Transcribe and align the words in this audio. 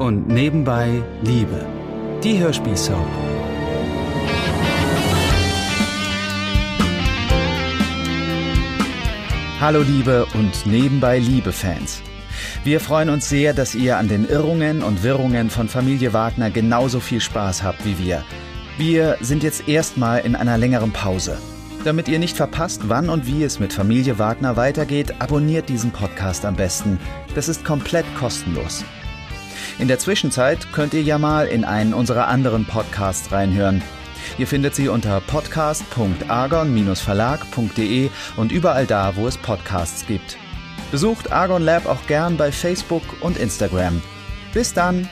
und 0.00 0.28
nebenbei 0.28 1.02
Liebe. 1.22 1.66
Die 2.24 2.38
Hörspielsoap. 2.38 3.06
Hallo 9.60 9.82
Liebe 9.82 10.24
und 10.32 10.64
nebenbei 10.64 11.18
Liebe 11.18 11.52
Fans. 11.52 12.00
Wir 12.64 12.80
freuen 12.80 13.10
uns 13.10 13.28
sehr, 13.28 13.52
dass 13.52 13.74
ihr 13.74 13.98
an 13.98 14.08
den 14.08 14.26
Irrungen 14.26 14.82
und 14.82 15.02
Wirrungen 15.02 15.50
von 15.50 15.68
Familie 15.68 16.14
Wagner 16.14 16.50
genauso 16.50 16.98
viel 16.98 17.20
Spaß 17.20 17.62
habt 17.62 17.84
wie 17.84 17.98
wir. 17.98 18.24
Wir 18.78 19.18
sind 19.20 19.42
jetzt 19.42 19.68
erstmal 19.68 20.20
in 20.20 20.34
einer 20.34 20.56
längeren 20.56 20.92
Pause. 20.92 21.36
Damit 21.84 22.08
ihr 22.08 22.18
nicht 22.18 22.38
verpasst, 22.38 22.88
wann 22.88 23.10
und 23.10 23.26
wie 23.26 23.44
es 23.44 23.60
mit 23.60 23.74
Familie 23.74 24.18
Wagner 24.18 24.56
weitergeht, 24.56 25.16
abonniert 25.18 25.68
diesen 25.68 25.90
Podcast 25.90 26.46
am 26.46 26.56
besten. 26.56 26.98
Das 27.34 27.50
ist 27.50 27.66
komplett 27.66 28.06
kostenlos. 28.18 28.82
In 29.80 29.88
der 29.88 29.98
Zwischenzeit 29.98 30.72
könnt 30.72 30.92
ihr 30.92 31.02
ja 31.02 31.16
mal 31.16 31.46
in 31.46 31.64
einen 31.64 31.94
unserer 31.94 32.28
anderen 32.28 32.66
Podcasts 32.66 33.32
reinhören. 33.32 33.82
Ihr 34.36 34.46
findet 34.46 34.74
sie 34.74 34.88
unter 34.88 35.22
podcast.argon-verlag.de 35.22 38.10
und 38.36 38.52
überall 38.52 38.84
da, 38.84 39.16
wo 39.16 39.26
es 39.26 39.38
Podcasts 39.38 40.06
gibt. 40.06 40.36
Besucht 40.90 41.32
Argon 41.32 41.62
Lab 41.62 41.86
auch 41.86 42.06
gern 42.06 42.36
bei 42.36 42.52
Facebook 42.52 43.22
und 43.22 43.38
Instagram. 43.38 44.02
Bis 44.52 44.74
dann! 44.74 45.08